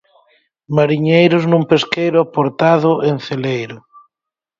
[0.77, 3.77] Mariñeiros nun pesqueiro aportado en Celeiro.